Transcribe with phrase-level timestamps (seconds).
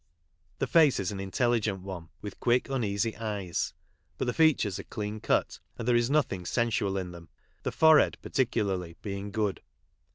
[0.57, 3.75] The face is an intelligent one, with quick, uneasy eyes,
[4.17, 7.29] but the features are clean cut, and there is nothing sensual in them,
[7.61, 9.59] the forehead, particularly, hmmr mind.